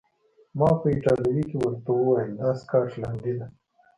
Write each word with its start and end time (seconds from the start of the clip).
ما 0.59 0.69
په 0.79 0.85
ایټالوي 0.93 1.43
کې 1.49 1.57
ورته 1.61 1.89
وویل: 1.93 2.31
دا 2.39 2.49
سکاټلنډۍ 2.61 3.33
ده. 3.39 3.47